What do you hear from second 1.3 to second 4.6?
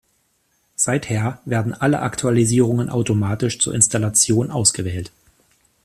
werden alle Aktualisierungen automatisch zur Installation